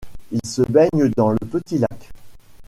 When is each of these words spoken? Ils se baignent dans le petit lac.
Ils 0.31 0.43
se 0.49 0.63
baignent 0.63 1.11
dans 1.15 1.29
le 1.29 1.37
petit 1.37 1.77
lac. 1.77 2.09